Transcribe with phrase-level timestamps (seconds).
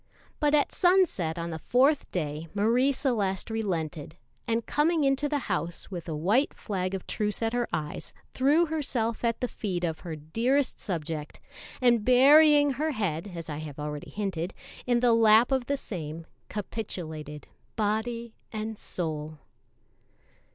[0.39, 4.15] But at sunset on the fourth day Marie Celeste relented,
[4.47, 8.65] and coming into the house with a white flag of truce at her eyes, threw
[8.65, 11.39] herself at the feet of her dearest subject,
[11.81, 14.55] and burying her head, as I have already hinted,
[14.87, 19.37] in the lap of the same, capitulated body and soul.